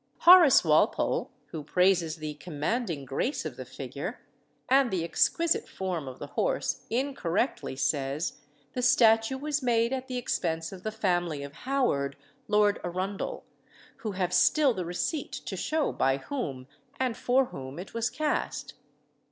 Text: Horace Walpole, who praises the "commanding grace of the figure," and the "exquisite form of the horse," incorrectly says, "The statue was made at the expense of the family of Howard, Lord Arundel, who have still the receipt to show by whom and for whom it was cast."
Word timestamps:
Horace 0.21 0.63
Walpole, 0.65 1.29
who 1.51 1.63
praises 1.63 2.15
the 2.15 2.33
"commanding 2.33 3.05
grace 3.05 3.45
of 3.45 3.55
the 3.55 3.65
figure," 3.65 4.19
and 4.67 4.89
the 4.89 5.03
"exquisite 5.03 5.69
form 5.69 6.07
of 6.07 6.17
the 6.17 6.25
horse," 6.33 6.87
incorrectly 6.89 7.75
says, 7.75 8.39
"The 8.73 8.81
statue 8.81 9.37
was 9.37 9.61
made 9.61 9.93
at 9.93 10.07
the 10.07 10.17
expense 10.17 10.71
of 10.71 10.81
the 10.81 10.91
family 10.91 11.43
of 11.43 11.53
Howard, 11.53 12.17
Lord 12.47 12.79
Arundel, 12.83 13.43
who 13.97 14.13
have 14.13 14.33
still 14.33 14.73
the 14.73 14.85
receipt 14.85 15.33
to 15.33 15.55
show 15.55 15.91
by 15.91 16.17
whom 16.17 16.65
and 16.99 17.15
for 17.15 17.45
whom 17.53 17.77
it 17.77 17.93
was 17.93 18.09
cast." 18.09 18.73